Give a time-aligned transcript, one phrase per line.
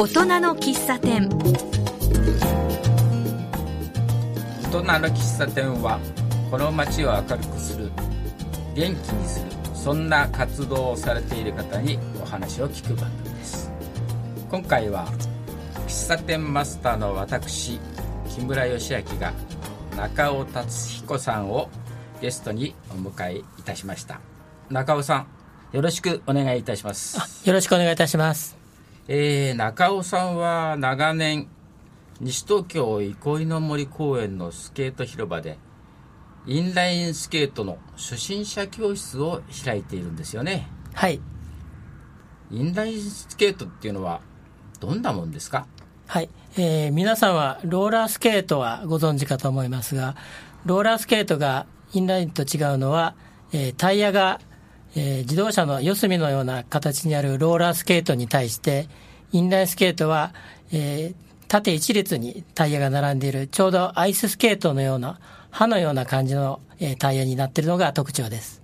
[0.00, 1.28] 大人の喫茶店。
[1.28, 1.36] 大
[4.70, 5.98] 人の喫茶店は
[6.52, 7.90] この街を明るくする
[8.76, 13.72] 元気にするそんな活動をされている方にお話を聞く番組です。
[14.48, 15.08] 今回は
[15.88, 17.80] 喫茶店マスターの私
[18.28, 19.32] 木村義明が
[19.96, 21.68] 中尾達彦さんを
[22.22, 24.20] ゲストにお迎えいたしました。
[24.70, 25.26] 中尾さん
[25.72, 27.18] よろしくお願いいたします。
[27.44, 28.57] よろしくお願いいたします
[29.10, 31.48] えー、中尾さんは長年
[32.20, 35.56] 西東京憩いの森公園のスケート広場で
[36.46, 40.68] インラインスケートの初心者教室を開いているんですよね。
[40.92, 41.20] はい。
[42.50, 44.20] インラインスケートっていうのは
[44.78, 45.66] どんなもんですか？
[46.06, 50.16] はい、えー、皆さんはローラースケートはご存知かと思いますが
[50.66, 53.14] ローラースケートがインラインと違うのは、
[53.52, 54.38] えー、タイヤが
[54.96, 58.88] えー、自動車の四隅のような形にあるローラースケートに対して、
[59.32, 60.32] インラインスケートは、
[60.72, 61.14] えー、
[61.48, 65.20] 縦一列にタイヤが並んでいる、ちょうどアイススケートのような、
[65.50, 68.62] 刃のような感じの、えー、タイヤになっているのが特徴です。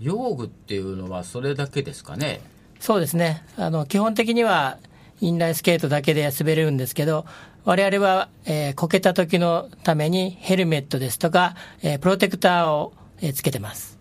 [0.00, 2.40] 用具っていうのはそれだけですかね？
[2.80, 3.44] そうですね。
[3.56, 4.78] あの、基本的には、
[5.20, 7.24] インラインスケートだけで滑れるんですけど、
[7.64, 14.00] 我々は、えー、こけた時のためにヘルメットですとか、えー、プロテクターを、えー、つけてます。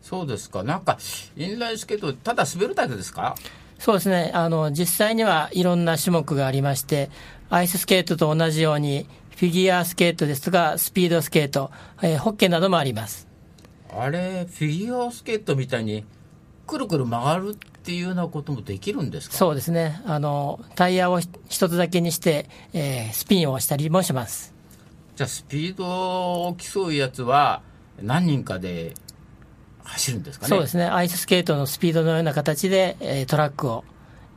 [0.00, 0.98] そうですか、なんか、
[1.36, 3.34] インラインスケート、ただ滑るだけですか？
[3.82, 7.10] そうですね、あの実際にはいろんな種目がありまして、
[7.50, 13.26] アイススケートと同じように、フィギュアスケートですとか、スピードスケート、えー、ホッケーなどもあります。
[13.92, 16.04] あれ、フィギュアスケートみたいに、
[16.64, 19.34] くるくる曲がるっていうようなこともできるんですか？
[19.34, 24.54] そうですね、あのタイヤを一つだけにして、えー、スピンをしたりもします。
[25.16, 25.84] じゃあ、スピード
[26.46, 27.62] を競うやつは、
[28.00, 28.94] 何人かで
[29.84, 30.48] 走るんですかね。
[30.48, 30.84] そうですね。
[30.84, 33.84] アイススケートのスピードのような形で、えー、トラックを、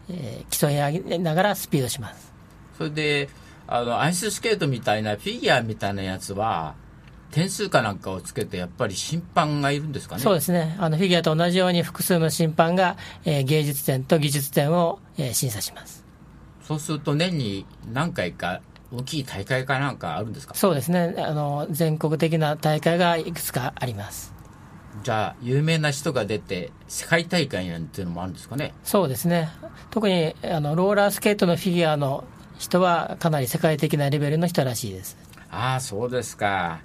[0.10, 2.34] えー、競い上げながらスピードします。
[2.78, 3.30] それで、
[3.68, 6.76] あの、アイススケートみたいなフィギュアみたいなやつは、
[7.32, 10.76] 点数かなんかをつけて、やっぱり審判がいるんですかねそうですね。
[10.80, 16.06] あの、フィギュアと同じように複数の審判が、えー、芸術点と技術点を、えー、審査します。
[16.64, 18.62] そうすると年に何回か
[18.92, 20.54] 大きい大会かなんかあるんですか？
[20.54, 21.16] そうですね。
[21.18, 24.35] あの、全国的な大会がいくつかあります。
[25.04, 29.50] じゃあ、有名な人が出て、世界大会なんていうのもあるんですかねそうですね、
[29.92, 32.24] 特にあのローラースケートのフィギュアの
[32.58, 35.18] 人は、かなり世界的なレベルの人らしいです
[35.52, 36.80] ああ、そうですか。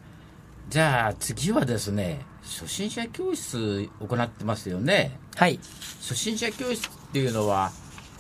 [0.69, 5.19] じゃあ、次はですね、初心者教室行ってますよね。
[5.37, 5.59] はい。
[6.01, 7.73] 初心者教室っていうのは、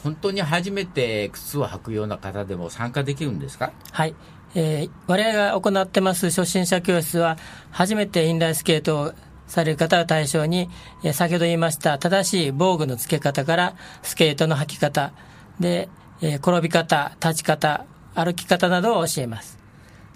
[0.03, 3.73] 本当に初めて靴を履くような方でも参加できるんですか？
[3.93, 4.15] はい。
[4.55, 7.37] えー、我々が行ってます初心者教室は、
[7.71, 9.13] 初めてインラインスケートを
[9.51, 10.71] される方を対象に、
[11.03, 15.13] え先ほど言いました正しい防具の付け方からスケートの履き方
[15.59, 15.89] で、
[16.23, 17.85] え転び方、立ち方、
[18.15, 19.59] 歩き方などを教えます。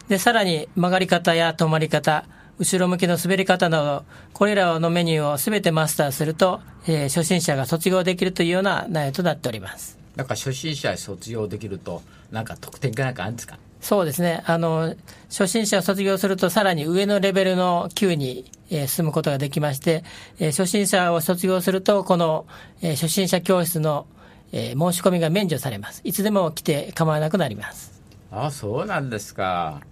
[0.08, 2.24] で、さらに曲がり方や止まり方、
[2.58, 9.98] 後ろ向きの滑り方など、これらのメニューをすべてマスターすると、え、初心者が卒業できるというような内容となっております。
[10.14, 13.58] なんか初心者卒業できると、なんか特典かなんかあるんですか？
[13.84, 14.42] そうですね。
[14.46, 14.96] あの、
[15.28, 20.04] 初心者を卒業するとさらに上のレベルの級に、えー、進むことができまして、
[20.38, 22.46] えー、初心者を卒業すると、この、
[22.80, 24.06] えー、初心者教室の、
[24.52, 26.00] えー、申し込みが免除されます。
[26.02, 28.02] いつでも来て構わなくなります。
[28.30, 29.82] ああ、そうなんですか。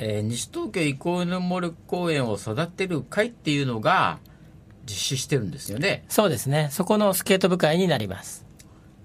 [0.00, 4.18] えー、西東京憩いの森公園を育てる会っていうのが
[4.86, 6.04] 実施してるんですよね。
[6.08, 6.66] そうですね。
[6.72, 8.39] そこのスケート部会になります。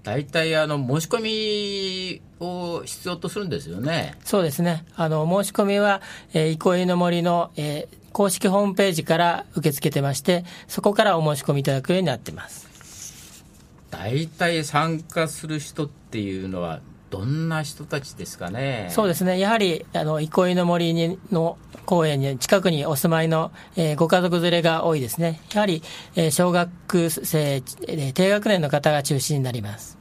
[0.06, 4.14] 大体あの申し込みを必要とするんですよね。
[4.24, 4.84] そうですね。
[4.94, 6.00] あの申し込みは、
[6.32, 13.44] えー、憩いの森の、えー、公式ホームページから受け付けてまして、そこからお申し込みいただくようになってます。
[13.90, 16.80] 大体参加する人っていうのは
[17.10, 18.86] どんな人たちですかね？
[18.90, 19.40] そうですね。
[19.40, 25.40] やはり、あの、憩いの森にの公園に近くにお住まいの、えー、ご家族連れが多いですね。
[25.52, 25.82] やはり、
[26.14, 29.95] えー、小学生、えー、低学年の方が中心になります。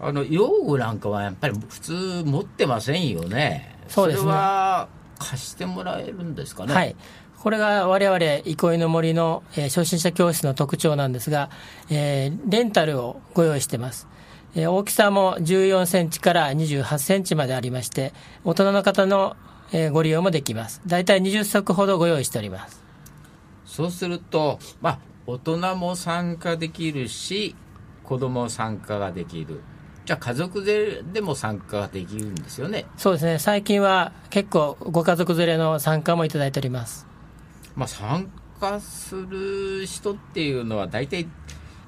[0.00, 3.78] あの用具なんかはやっぱり普通持ってませんよね。
[3.88, 4.22] そうですね。
[4.22, 4.88] それは
[5.18, 6.74] 貸してもらえるんですかね？
[6.74, 6.96] はい。
[7.38, 11.48] これが我々、憩いの森の、えー、初心者教室の特徴なんですが、
[11.90, 14.08] えー、レンタルをご用意してます。
[14.56, 18.12] えー、大きさも14センチから28センチまでありまして、
[18.44, 19.36] 大人の方の、
[19.70, 20.80] えー、ご利用もできます。
[20.86, 22.82] 大体20足ほどご用意しております。
[23.64, 27.54] そうすると、まあ、大人も参加できるし、
[28.02, 29.60] 子供参加ができる。
[30.06, 37.06] じゃあ家族連れでも参加できるんですよねそうですね、最近は結構、ご家族連れの参加もいただいております、
[37.74, 38.30] まあ、参
[38.60, 41.26] 加する人っていうのは、大体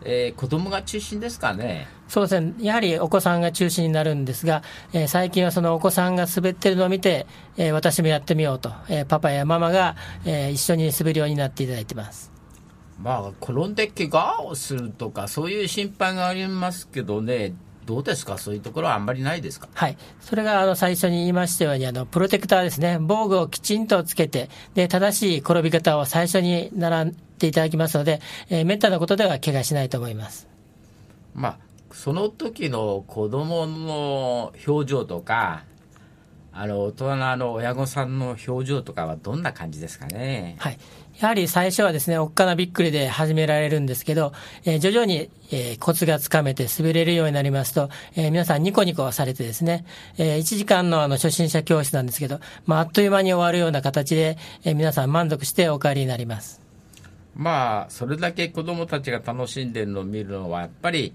[0.04, 1.88] えー、子供が中心ですかね。
[2.06, 2.54] そうですね。
[2.60, 4.62] やはりお子さんが中心になるんですが、
[4.92, 7.26] えー、最近はそのお子さんが滑ってるのを見て、
[7.56, 12.32] えー、私もやってみようと、えー、パパやママが、えー、一緒に滑るようになっていただいてます。
[13.00, 17.54] まあ、転んで怪我をするとか、そういう心配がありますけどね、
[17.88, 19.66] どうですか、そういうところはあんまりないですか？
[19.72, 27.06] はい、それがあの最初に言いましたように、あのプロテクターですね、防具をきちんとつけて、で正しい転び方を最初に習っ
[27.38, 28.20] ていただきますので、
[28.50, 30.46] えー、めったなことでは怪我しないと思います。
[31.34, 31.58] まあ、
[31.90, 35.64] その時の子供の表情とか、
[36.60, 40.56] あの大人の親御さんの表情とかはどんな感じですかね？
[40.58, 40.78] はい。
[41.20, 44.32] やはり最初はですね、おっかなびっくりで始められるんですけど、
[44.64, 49.84] えー、徐々に、えー、コツがつかめて滑れるようになりますと、えー、皆さんニコニコされてですね、
[50.16, 56.60] えー、1時間のあの初心者教室なんですけど、まあ、あっという間に終わるような形で、えー、皆さん満足してお帰りになります。
[57.36, 61.14] まあ、それだけ子供たちが楽しんでるのを見るのは、やっぱり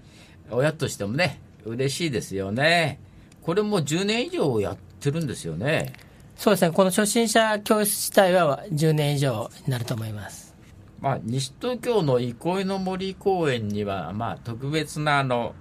[0.50, 2.98] 親としてもね、嬉しいですよね。
[3.42, 5.92] これも10年以上やってるんですよね。
[6.36, 10.54] そうですね、この初心者教室自体は10年以上になると思います。
[11.00, 15.54] まあ、西東京の憩いの森公園には、まあ、特別なあの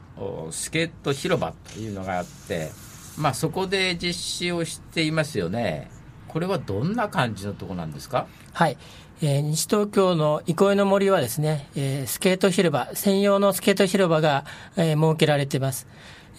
[0.51, 2.71] スケート広場というのがあって、
[3.17, 5.91] まあ、そこで実施をしていますよね。
[6.27, 8.27] これはどんな感じのとこなんですか？
[8.53, 8.77] はい。
[9.21, 14.45] えー、西東京の憩いの森はですね、えー、スケート広場、専用のスケート広場が、
[14.75, 15.87] えー、設けられています。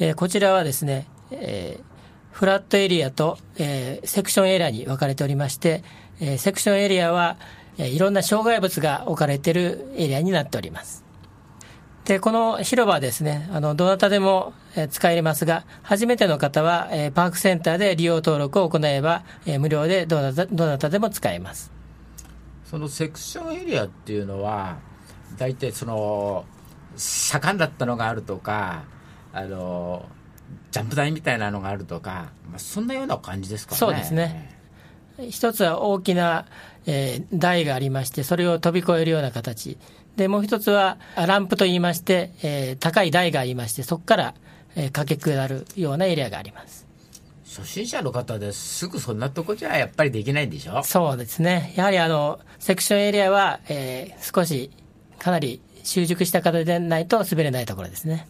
[0.01, 1.94] えー、こちらはですね、えー、
[2.35, 5.85] フラットエリアと、えー、セクションエリアに分かれておりまして、
[6.21, 7.37] えー、セクションエリアは、
[7.79, 11.05] えー、いろんな障害物が置かれているエリアになっております。
[12.05, 14.53] で、この広場はですね、あの、どなたでも、
[14.91, 21.71] 使えますが、初めての方は、えー、パークセンターで利用登録を行えば、えー、無料でどなたどなたでも使えます。
[22.69, 24.79] そのセクションエリアっていうのは、
[25.39, 26.47] 大体その、
[26.97, 28.83] 盛んだったのがあるとか、
[29.33, 30.07] あの、
[30.71, 33.79] ジャンプ台みたいなのがあるとか、まあ、そんなような感じですかね。
[33.79, 34.51] そうですね。
[35.31, 36.47] 一つは大きな、
[36.87, 39.79] えー、台がありまして、それを飛び越えるような形。
[40.17, 44.35] で、もう一つは、ランプと言いまして、えー、高い台がありまして、そこから、
[44.77, 46.85] えー、駆け下るようなエリアがあります。
[47.47, 50.83] 初心者の方ですぐそんなとこじゃやっぱりできないんでしょ？
[50.83, 51.73] そうですね。
[51.77, 54.73] やはりあの、セクションエリアは、えー、少し、
[55.21, 58.27] かなり習熟した方でないと滑れないところですね。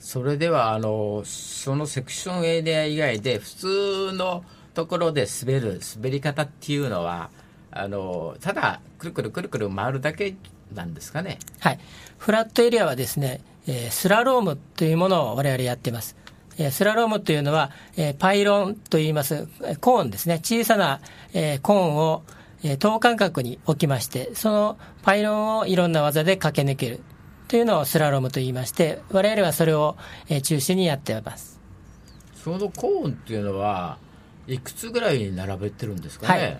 [0.00, 7.30] それではあのそのセクションエリア以外で普通のところで滑る滑り方っていうのは
[7.70, 10.34] あのただくるくるくるくる回るだけ
[10.72, 11.78] なんですかねはい
[12.16, 16.16] フラットエリアはですね、えー、スラロームというものを我々やってます
[16.70, 19.46] スラロームというのは、えパイロンといいます、
[19.80, 20.40] コーンですね。
[20.42, 21.00] 小さな、
[21.32, 22.24] えコーンを、
[22.64, 27.00] え等間隔に置きまして、そのパイロンをいろんな技で駆け抜ける。
[27.48, 29.96] というのをスラロームと言いまして、我々はそれを
[30.42, 31.58] 中心にやっています。
[32.44, 33.98] そのコーンっていうのは、
[34.46, 36.40] いくつぐらいに並べてるんですかね？
[36.40, 36.58] はい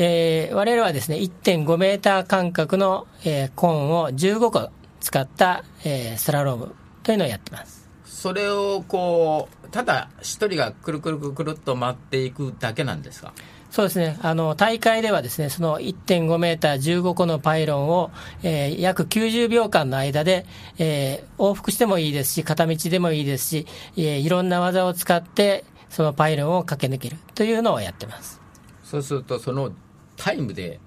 [0.00, 4.70] えー、我々はですね、1.5メーター間隔の、えー、コーンを15個
[5.00, 7.88] 使った、えー、スラロームというのをやってます。
[8.04, 13.32] それをこう、ただ一人がくるくるくるくるっと回っていくだけなんですか？
[13.70, 14.18] そうですね。
[14.22, 18.10] あの、大会ではですね、その1.5メーター15個のパイロンを、
[18.42, 20.46] えー、約90秒間の間で、
[20.78, 28.40] えー、往復してもいいですし、片道でもいいですし、えー、いろんな技を使って、そのパイロンを駆け抜けるというのをやってます。
[28.84, 29.70] そうすると、その
[30.16, 30.80] タイムで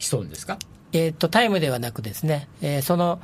[0.00, 0.58] 競うんですか？
[0.92, 3.20] えっと、タイムではなくですね、えー、その、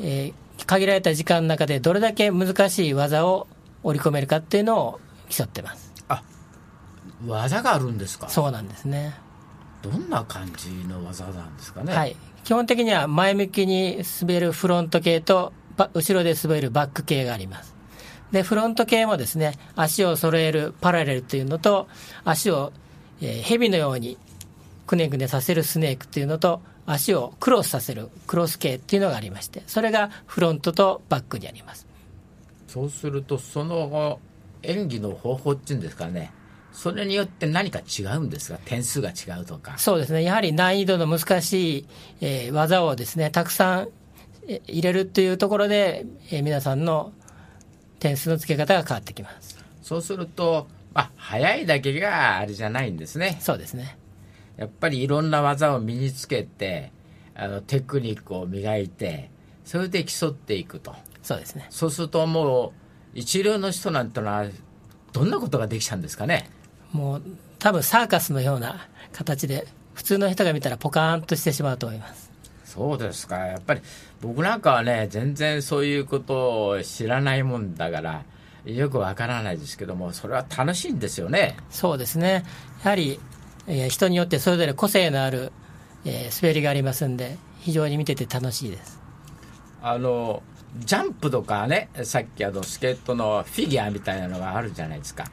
[0.00, 3.46] えー、限られた時間の中でどれだけ難しい技を
[3.82, 5.92] 織り込めるかっていうのを競ってます。
[7.26, 8.28] 技があるんですか？
[8.28, 9.14] そうなんですね。
[9.82, 11.94] どんな感じの技なんですかね？
[11.94, 12.16] はい。
[12.42, 15.52] 基本的には前向きに滑るフロント系と
[15.94, 17.74] 後ろで滑るバック系があります。
[18.32, 21.86] でフロント系もですね足を揃えるパラレルというのと
[22.24, 22.72] 足を、
[23.20, 24.18] えー、蛇のように
[24.86, 31.86] くねくねさせるスネークというのと足をクロスさせるクロス系っていうのがありましてそれがフロントとバックにあります。
[32.66, 34.18] そうするとその
[34.62, 36.32] 演技の方法っていうんですかね
[36.74, 38.58] それによって何か違うんですか？
[38.64, 39.78] 点数が違うとか。
[39.78, 40.24] そうですね。
[40.24, 41.86] やはり難易度の難しい、
[42.20, 43.88] えー、技をですね、たくさん
[44.46, 47.12] 入れるというところで、えー、皆さんの
[48.00, 49.56] 点数の付け方が変わってきます。
[49.82, 53.38] そうすると、あ、速いだけがあれじゃないんですね。
[53.40, 53.96] そうですね。
[54.56, 56.92] やっぱりいろんな技を身につけて、
[57.34, 59.30] あの、テクニックを磨いて、
[59.64, 60.94] それで競っていくと。
[61.22, 61.66] そうですね。
[61.70, 62.72] そうするともう、
[63.14, 64.44] 一流の人なんてのは、
[65.12, 66.50] どんなことができちゃうんですかね？
[66.94, 67.22] もう
[67.58, 72.30] 多分サーカスのような形で、普通の人が見たらポカーンとしてしまうと思います。
[72.64, 73.36] そうですか。
[73.38, 73.80] やっぱり
[74.20, 78.24] 僕なんかはね全然そういうことを知らないもんだから
[78.64, 81.56] よくわからないですけどもそれは楽しいんですよね。
[81.70, 82.44] そうですね。
[82.82, 83.20] やはり、
[83.66, 85.52] えー人によってそれぞれ個性のある、
[86.04, 89.00] えー滑りがありますんで非常に見てて楽しいです。
[89.82, 90.42] あの
[90.78, 95.24] ジャンプとかねさっきあのスケートのフィギュアみたいなのがあるじゃないですか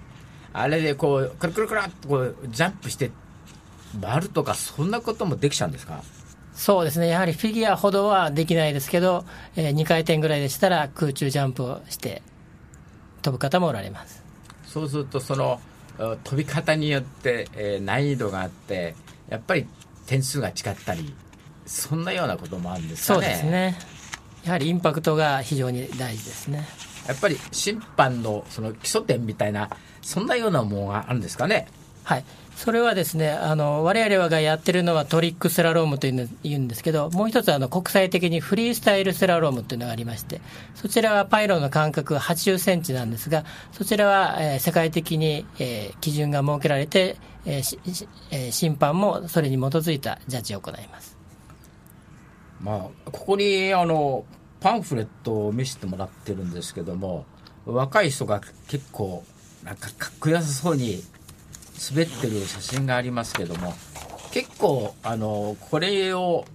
[0.53, 3.11] あれでこうくるくるくるっとこうジャンプして
[4.01, 6.01] 回るとかそんなこともできちゃうんですか？
[6.53, 7.07] そうですね。
[7.07, 12.21] やはりフィギュアほどはできないですけど、え2回転ぐらいでしたら空中ジャンプをして
[13.21, 14.21] 飛ぶ方もおられます。
[14.65, 15.59] そうするとその
[15.97, 18.95] uh, 飛び方によって、えー難易度があって
[19.29, 19.65] やっぱり
[20.05, 21.13] 点数が違ったり
[21.65, 23.21] そんなようなこともあるんですかね？
[23.21, 23.77] そうですね。
[24.43, 26.67] やはりインパクトが非常に大事ですね。
[27.07, 29.69] やっぱり審判のその基礎点みたいな
[30.01, 31.67] そんなようなものがあるんですかね
[32.03, 32.23] はい、
[32.55, 40.41] それはですね、あの我々がやってるのはトリックスラロームというの言うんですけど、もう一つあの国際的にフリースタイルスラロームというのがありまして、
[40.75, 51.17] そちらはパイロンの間隔80センチなんですが、そちらは、えー世界的に、えー基準が設けられて、えーえー審判もそれに基づいたジャッジを行います。
[52.61, 54.25] まあ、ここにあの
[54.59, 57.25] パンフレットを見せてもらってるんですけども
[57.65, 59.23] 若い人が結構
[59.63, 61.03] なんかかっこよさそうに
[61.91, 63.73] 滑ってる写真がありますけども
[64.31, 66.45] 結構あのこれを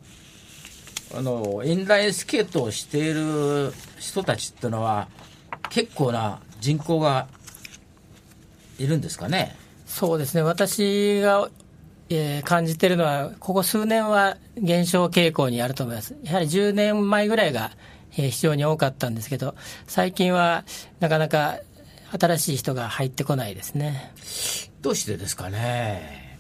[1.17, 5.09] あのインラインスケートをしている人たちっていうのは
[5.71, 7.29] 結構な人口が
[8.79, 9.55] いるんですかね？
[9.87, 11.49] そうですね、私が、
[12.11, 16.17] えー感じてるのは、ここ数年は減少傾向にあると思います。
[16.25, 17.71] やはり10年前ぐらいが、
[18.17, 19.55] えー非常に多かったんですけど、
[19.87, 20.65] 最近は
[21.01, 21.59] なかなか
[22.13, 24.13] 新しい人が入ってこないですね。
[24.83, 26.39] どうしてですかね？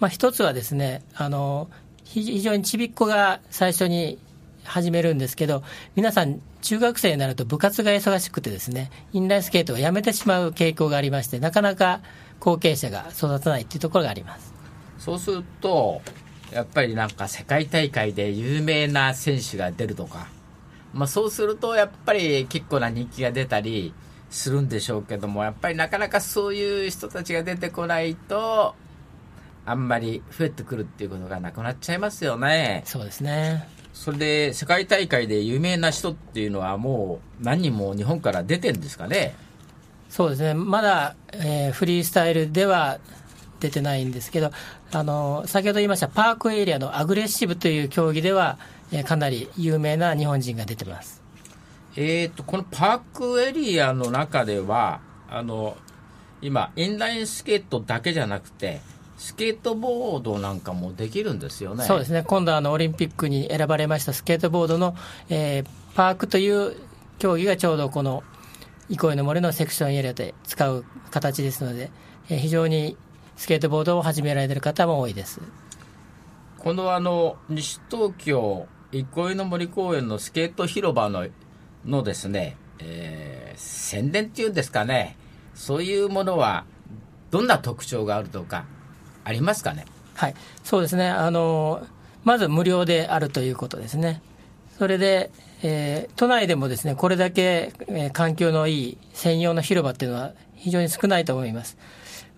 [0.00, 1.70] まあ、一つはですね、あの、
[2.04, 4.18] 非非常にちびっこが最初に
[4.64, 5.62] 始めるんですけど、
[5.94, 12.00] 皆さん、中学生になると部活が忙しくてですね、インラインスケートをやめてしまう傾向がありまして、なかなか
[12.40, 14.52] 後継者が育たないというところがあります。
[14.98, 16.02] そうすると、
[16.52, 20.28] やっぱりなんか世界大会で有名な選手が出るとか、
[20.92, 23.94] まあそうするとやっぱり結構な人気が出たり
[24.32, 28.74] するんでしょうけども、やっぱりなかなかそういう人たちが出てこないと、
[29.64, 32.82] あんまり増えてくるっていうことがなくなっちゃいますよね。
[32.84, 33.68] そうですね。
[33.94, 39.36] それで世界大会で有名な人っていうのはもう何人も日本から出てるんですかね？
[40.08, 42.98] そうですね、まだ、えーフリースタイルでは
[43.60, 44.50] 出てないんですけど、
[44.92, 48.58] あの先ほど言いましたパークエリアのアグレッシブという競技では、
[48.92, 51.21] えーかなり有名な日本人が出てます。
[51.96, 55.76] えー、とこのパークエリアの中ではあの
[56.40, 58.80] 今インラインスケートだけじゃなくて
[59.16, 64.96] スケートボードなんかもできるんですよねそうですね、今度あのオリンピックに選ばれましたスケートボードの、
[65.28, 66.74] えーパークという
[67.18, 68.24] 競技がちょうどこの
[68.88, 71.90] 憩いの森のセクションエリアで使う形ですので、
[72.30, 72.96] えー非常に
[73.36, 75.40] スケートボードを始められている方も多いです。
[76.58, 81.26] このあの西東京憩いの森公園のスケート広場の
[81.84, 85.14] のですね、えー宣伝っていうんですかね
[85.54, 86.64] そういうものは
[87.30, 88.64] どんな特徴があるとか
[89.24, 89.84] ありますかね？
[90.14, 90.34] はい、
[90.64, 91.86] そうですね、あの
[92.24, 94.22] まず無料であるということですね、
[94.78, 95.30] それで、
[95.62, 101.76] えー都内でもですねこれだけ、えー環境のいい専用の広場っていうのは非常に少ないと思います。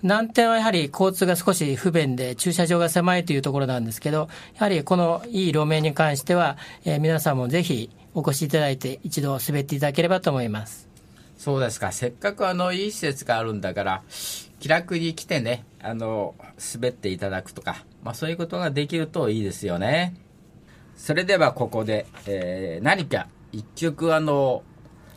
[0.03, 10.89] 難点はやはり交通が少し不便で、駐車場が狭いというところなんですけど、やはりこのいい路面に関しては、えー皆さんもぜひお越しいただいて、一度滑っていただければと思います。
[11.37, 11.93] そうですか。
[11.93, 14.03] せっかくあのいい施設があるんだから
[14.61, 16.35] 気楽に来てねあの
[16.75, 20.15] 滑っていただくとか、まあ、そういうことができるといいですよね。
[20.97, 24.63] それではここで、えー何か一曲あの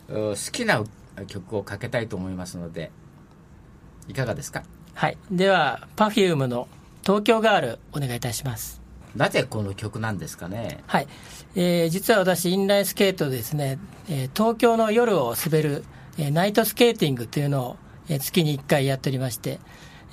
[0.09, 0.83] う好きな
[1.27, 2.91] 曲をかけたいと思いますので
[4.07, 4.63] いかがですか？
[4.95, 6.67] はい、では、Perfume の
[7.03, 8.81] 東京ガール、お願いいたします。
[9.15, 10.83] なぜこの曲なんですかね？
[10.87, 11.07] はい、
[11.59, 15.83] えー実は私、インラインスケートですね、えー東京の夜を滑る、
[16.19, 17.77] えーナイトスケーティングというのを、
[18.09, 19.59] えー月に1回やっておりまして、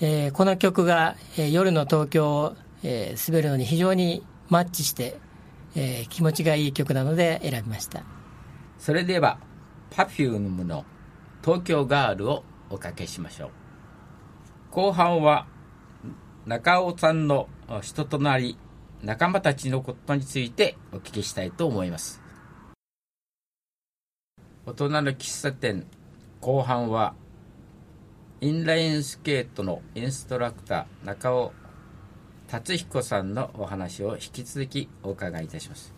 [0.01, 5.19] えーこの曲が、えー夜の東京を、えー滑るのに非常にマッチして、
[5.77, 8.05] えー気持ちがいい曲なので選びました。
[8.79, 9.39] それでは
[9.91, 10.87] Perfume の
[11.45, 13.51] 「東京ガール」をおかけしましょう
[14.71, 15.47] 後半は
[16.47, 17.49] 中尾さんの
[17.83, 18.57] 人となり
[19.05, 22.23] 仲間たちのことについてお聞きしたいと思います。
[24.65, 25.87] 大人の喫茶店
[26.41, 27.15] 後半は
[28.41, 31.53] インラインスケートのインストラクター中尾
[32.49, 35.93] 達彦さんのお話を引き続きお伺いいたします。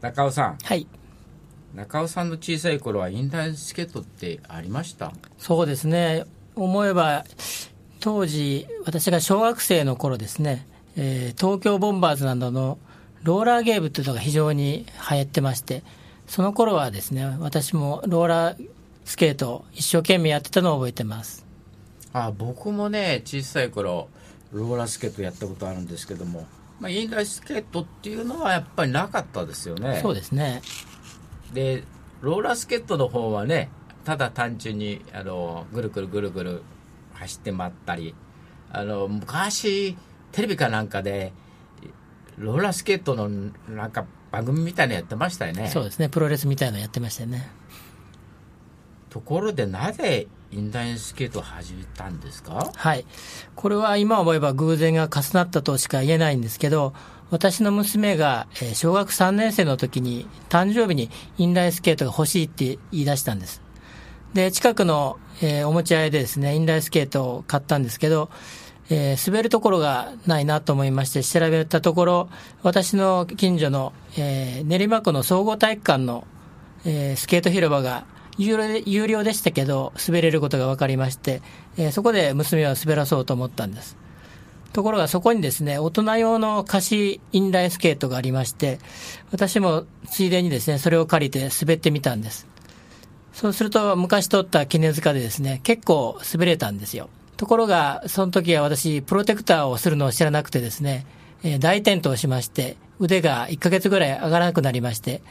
[0.00, 0.58] 中尾さん。
[0.62, 0.88] はい。
[1.74, 5.12] 中尾さんの小さい頃はインラインスケートってありました？
[5.38, 6.24] そうですね。
[6.56, 7.24] 思えば
[8.00, 10.66] 当時私が小学生の頃ですね、
[10.96, 12.78] えー東京ボンバーズなどの
[13.22, 15.82] ローラーゲームというのが非常に流行ってまして
[16.26, 18.68] その頃はですね私もローラー
[19.04, 21.46] スケートを一生懸命やってたのを覚えてます。
[22.12, 24.08] あ僕もね小さい頃
[24.52, 26.46] ローラースケートやったことあるんですけども、
[26.80, 30.00] まあ、インラインスケートっていうのはやっぱりなかったですよね。
[30.02, 30.62] そうですね。
[31.52, 31.84] で
[32.22, 33.70] ローラースケートの方はね
[34.04, 36.62] ただ単純にあのぐるぐるぐるぐる
[37.14, 38.14] 走って回ったり
[38.70, 39.96] あの昔
[40.36, 41.32] テレビかなんかで
[42.38, 43.28] ローラースケートの
[43.74, 47.48] なんか番組みたいなのやってましたよねそうですねプロレスみたいなのやってましたよね
[49.08, 52.70] ところでなぜインラインスケートを始めたんですか？
[52.74, 53.04] はい。
[53.56, 56.92] これは今思えば偶然が重なったとしか言えないんですけど、
[57.30, 63.60] 私の娘がえー小学3年生の時に誕生日にインラインスケートが欲しいって言い出したんです。
[64.34, 68.30] で、近くの、えーおもちゃ屋でですね、インラインスケートを買ったんですけど、
[68.90, 72.28] えー滑るところがないなと思いまして調べたところ、
[72.62, 76.26] 私の近所の、えー練馬区の総合体育館の、
[76.84, 78.06] えースケート広場が
[78.38, 81.42] 有料で有料でしたけど、滑れることが分かりまして、
[81.76, 83.96] えーそこで娘は滑らそうと思ったんです。
[84.72, 88.78] ところがそこにですね、大人用の貸しインラインスケートがありまして、
[89.32, 92.46] 私もついでにですね、それを借りて滑ってみたんです。
[93.32, 97.08] そうすると、昔取った記念塚でですね、結構滑れたんですよ。
[97.36, 101.06] ところが、その時は私、プロテクターをするのを知らなくてですね、
[101.42, 105.22] えー大転倒しまして、腕が1ヶ月ぐらい上がらなくなりまして、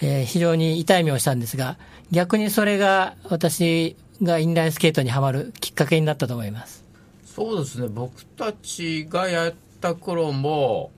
[0.00, 1.78] えー非常に痛い目をしたんですが、
[2.10, 6.84] 逆にそれが私がインラインスケートにはまるきっかけになったと思います。
[7.24, 10.90] そうですね僕たちがやった頃も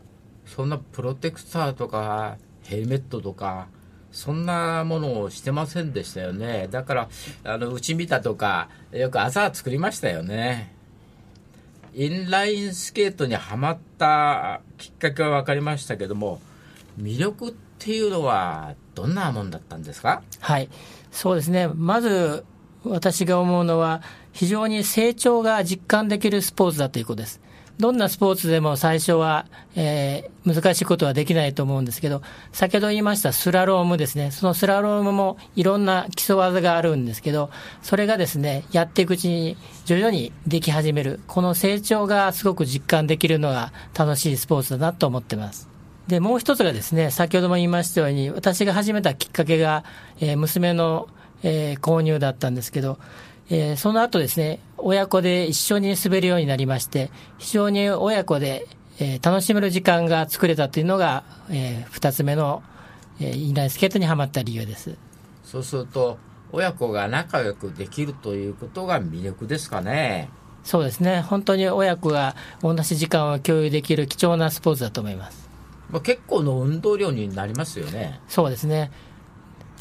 [0.46, 3.68] そんなプロテクターとかヘルメットとか
[4.14, 7.08] そんなものをしてませんでしたよねだから
[7.42, 10.72] あのうち見たとかよく朝作りましたよね
[11.94, 16.40] インラインスケートにはまったきっかけは分かりましたけども
[16.98, 20.22] 魅力っていうのはどんなもんだったんですか？
[20.40, 20.68] はい。
[21.10, 21.68] そうですね。
[21.68, 22.44] まず、
[22.84, 24.00] 私が思うのは、
[24.32, 27.40] 非常に成長が実感できるスポーツだということです。
[27.78, 32.20] どんなスポーツでも最初は、えー難しいことはできないと思うんですけど、
[32.52, 34.30] 先ほど言いましたスラロームですね。
[34.30, 37.48] そのスラロームもいろんな基礎技があるんですけど、
[37.80, 39.56] それがですね、やっていくうちに
[39.86, 41.20] 徐々にでき始める。
[41.26, 45.66] この成長がすごく実感できるのが楽しいスポーツだなと思ってます。
[46.08, 49.84] で、もう一つがですね、先ほども言いましたように、私が始めたきっかけが、
[50.20, 51.08] えー娘の、
[51.42, 52.98] えー購入だったんですけど、
[53.50, 58.66] えーその後ですね、親子で一緒に滑るようになりまして、非常に親子で、
[58.98, 62.62] えー楽しめる時間が作れたというのが、えー二つ目の、
[63.20, 64.96] えーインラインスケートにはまった理由です。
[65.44, 66.18] そうすると
[66.52, 70.28] 親子が仲良くできるということが魅力ですかね
[70.62, 75.48] そうですね、本当に親子が同じ時間を共有できる貴重なスポーツだと思います。
[75.90, 78.20] まあ、結構の運動量になりますよね。
[78.28, 78.90] そうですね。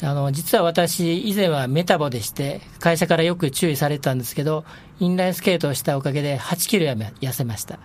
[0.02, 4.64] あの、実は私、以前はメタボでして、会社からよく注意されてたんですけど、
[5.00, 7.78] インラインスケートをしたおかげで8キロやめ痩せました。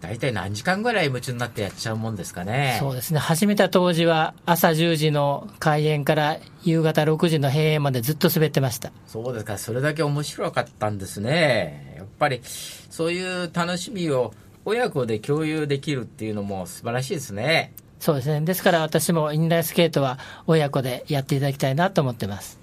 [0.00, 2.76] 大体何時間ぐらい夢中になってやっちゃうもんですかね。
[2.78, 3.18] そうですね。
[3.18, 8.92] 始めた当時は朝10時の開園から夕方6時の閉園までずっと滑ってました。
[9.06, 9.58] そうですか。
[9.58, 11.94] それだけ面白かったんですね。
[11.96, 17.72] やっぱり、そういう楽しみを親子で共有できるっていうのも素晴らしいですね。
[18.00, 18.40] そうですね。
[18.42, 22.58] ですから私もインラインスケートは親子でやっていただきたいなと思ってます。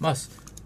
[0.00, 0.14] まあ、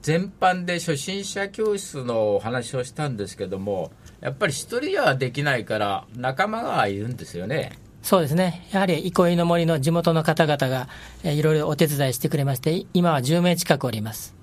[0.03, 7.79] 全般で初心者教室のお話をしたんですけども、やっぱり一人はできないから仲間がいるんですよね。
[8.03, 8.67] そうですね。
[8.73, 10.89] やはり憩いの森の地元の方々が
[11.23, 14.35] えーいろいろお手伝いしてくれまして、今は10名近くおります。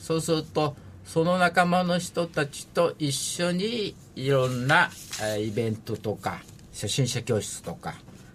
[0.00, 4.90] そうすると、その仲間の人たちと一緒にいろんな
[5.22, 6.42] えーイベントとか、
[6.72, 7.94] 初心者教室とか、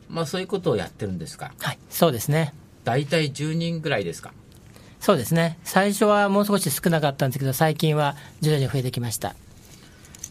[0.09, 1.51] まあそういうことをやってるんですか？
[1.59, 1.79] はい。
[1.89, 2.53] そうですね。
[2.83, 4.33] 大体10人ぐらいですか？
[4.99, 5.57] そうですね。
[5.63, 9.35] 最初はもう少し少なかったんですけど、最近は徐々に増えてきました。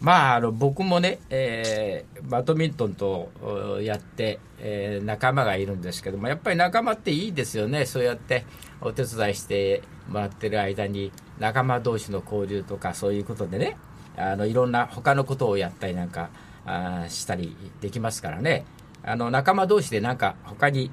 [0.01, 8.45] まあ、あの僕もね、えーバドミントンとおやって、えー仲間がいるんですけども、やっぱり仲間っていいですよね、そうやって
[8.81, 11.11] お手伝いしてもらってる間に、
[11.41, 13.77] 仲間同士の交流とか、そういうことでね、
[14.17, 16.29] あのいろんな他のことをやったりなんか
[16.64, 18.67] あーしたりできますからね、
[19.09, 20.90] あの仲間同士でなんか、他に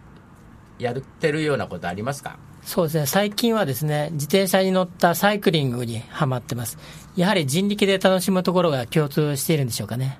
[0.80, 2.38] やってるようなことありますか？
[2.64, 3.06] そうですね。
[3.06, 6.78] 最近はですね、自転車に乗ったサイクリングにハマってます。
[7.16, 10.18] やはり人力で楽しむところが共通しているんでしょうかね。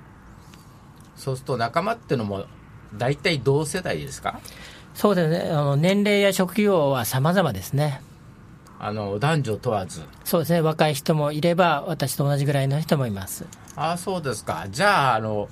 [1.16, 2.44] そうすると仲間っていうのも
[2.94, 4.40] 大体同世代ですか？
[4.94, 8.00] そうですね、あの年齢や職業は様々ですね。
[8.78, 13.46] あの男女問わずそうですね、若い人もいれば、私と同じぐらいの人もいます。
[13.74, 15.48] ああそうですかじゃああの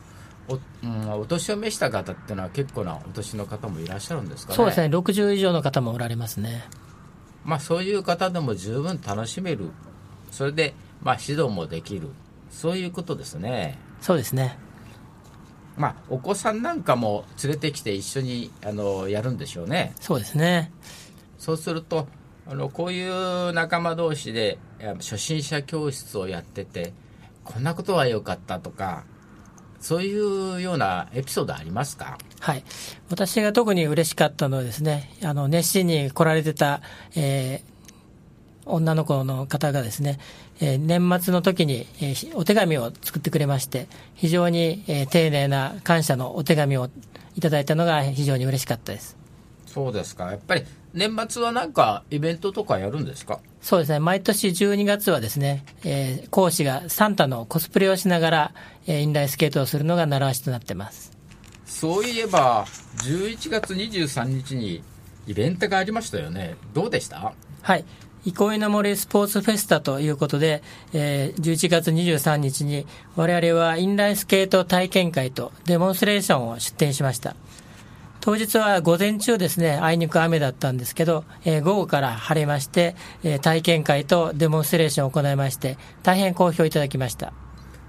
[0.48, 6.64] お,、うん、お年を召した方っていうのは結構なお年の方もいらっしゃるんですかねそうですね、60以上の方もおられますね。
[7.44, 9.70] まあそういう方でも十分楽しめる
[10.30, 12.08] それでまあ指導もできる
[12.50, 14.58] そういうことですねそうですね。
[15.76, 20.72] まあお子さんなんかも連れてきて一緒にあのやるんでしょうねそうですね。
[21.38, 22.06] そうすると
[22.46, 24.58] あのこういう仲間同士で
[24.98, 26.92] 初心者教室をやってて
[27.42, 29.04] こんなことは良かったとか
[29.84, 32.16] そういうようなエピソードありますか？
[32.40, 32.64] はい。
[33.10, 36.80] 私が特に嬉しかったのはですね、あの、熱心に来られてた、
[37.14, 37.74] えー
[38.66, 40.18] 女の子の方がですね、
[40.58, 46.88] えー年末の時に、えーお手紙を作ってくれまして、非常に、えー丁寧な感謝のお手紙を
[47.36, 49.18] いただいたのが非常に嬉しかったです。
[49.66, 53.40] そうですかやっぱり年末はなんかイベントとかやるんですか？
[53.64, 58.54] そうですね、毎年12月はですね、えー講師がサンタのコスプレをしながら、
[58.86, 61.12] えーインラインスケートをするのが習わしとなってます。
[61.64, 62.66] そういえば
[63.04, 64.82] 11月23日に
[65.26, 67.32] イベントがありましたよねどうでした？
[67.62, 67.86] はい。
[68.26, 77.34] 憩いの森スポーツフェスタということで、えー11月23日に我々はインラインスケート体験会とデモンストレーションを出展しました。
[78.24, 87.34] 当日は午前中ですね、あいにく雨だったんですけど、えー午後から晴れまして、えー体験会とデモンストレーションを行いまして、大変好評いただきました。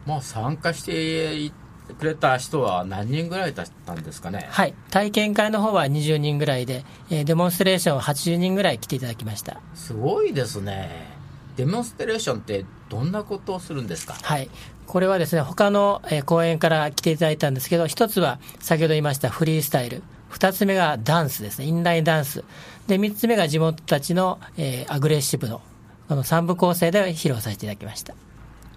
[0.05, 1.53] まあ参加して
[1.97, 4.45] くれた人は何人ぐらいだったんですかね？
[4.49, 4.73] はい。
[4.91, 9.61] 体験会の方は20人ぐらいで、えーデモンストレーションは80人ぐらい来ていただきました。
[9.73, 11.15] すごいですね
[11.55, 14.15] デモンストレーションってどんなことをするんですか？
[14.21, 14.49] はい。
[14.85, 20.03] これはですね、他の、えー公演から来ていただいたんですけど、一つは先ほど言いましたフリースタイル。
[20.29, 22.43] 二つ目がダンスですね、インラインダンス。
[22.87, 25.61] で、三つ目が地元たちの、えーアグレッシブの、
[26.07, 28.13] この三部構成で披露させていただきました。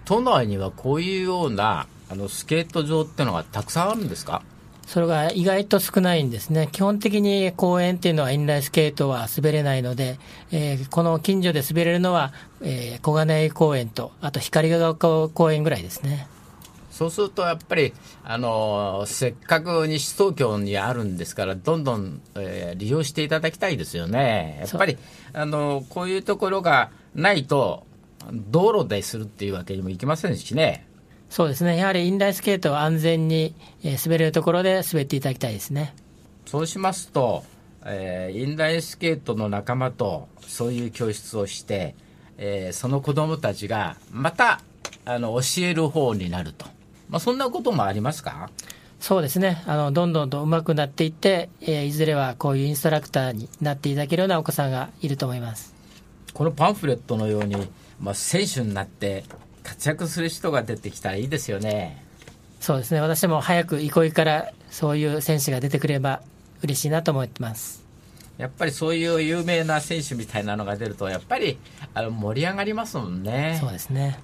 [0.05, 4.41] 都内にはこういうようなあのスケート場ってのがたくさんあるんですか？
[4.87, 6.67] それが意外と少ないんですね。
[6.71, 10.17] 基本的に公園っていうのはインラインスケートは滑れないので、
[10.51, 16.27] えーこの近所で滑れるのは、えー小金井公園と、あと光が丘公園ぐらいですね。
[16.99, 17.93] そうするとやっぱり、
[18.25, 24.57] あのせっかく西東京にあるんですから、どんどん、えー利用していただきたいですよね。
[24.59, 24.97] やっぱり、
[25.31, 27.85] あのこういうところがないと、
[28.33, 30.85] 道路でするっていうわけにもいきませんしね。
[31.29, 31.77] そうですね。
[31.77, 35.95] やはりインラインスケートは安全に、えー滑れるところで滑っていただきたいですね。
[36.47, 37.45] そうしますと、
[37.85, 41.95] えーインラインスケートの仲間とそういう教室をして、
[42.37, 44.59] えーその子供たちがまた
[45.05, 46.65] あの教える方になると、
[47.09, 48.49] まあ、そんなこともありますか？
[48.99, 49.63] そうですね。
[49.65, 55.73] あの、どんどんと上手くなっていって、えーいずれはこういうインストラクターになっていただけるようなお子さんがいると思います。
[56.33, 57.55] このパンフレットのように、
[57.99, 59.23] まあ、選手になって
[59.63, 62.03] 活躍する人が出てきたらいいですよね。
[62.59, 62.99] そうですね。
[62.99, 66.21] 私も早く憩いからそういう選手が出てくれば
[66.61, 67.83] 嬉しいなと思ってます。
[68.37, 71.57] やっぱりそういう有名な選手みたいなのが出ると、やっぱり
[71.93, 73.57] あの盛り上がりますもんね。
[73.61, 74.19] そうですね。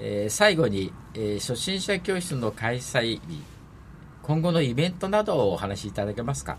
[0.00, 3.42] えー最後に、えー初心者教室の開催日、
[4.22, 6.56] 今後のイベントなどをお話しいただけますか？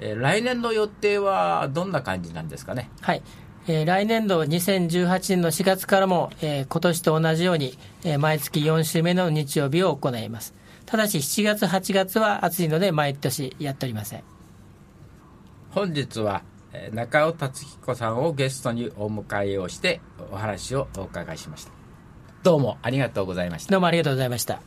[0.00, 2.90] えー、来年の予定はどんな感じなんですかね？
[3.00, 3.22] はい
[3.66, 10.54] えー、来年度2018年の4月からも、えー、今年と同じように、えー、毎月4週目の日曜日を行います。
[10.86, 14.22] ただし7月、8月は暑いので毎年やっておりません。
[15.70, 16.42] 本日は
[16.92, 20.00] 中尾達彦さんをゲストにお迎えをして
[20.32, 21.72] お話をお伺いしました。
[22.42, 23.72] どうもありがとうございました。
[23.72, 24.62] どうもありがとうございました。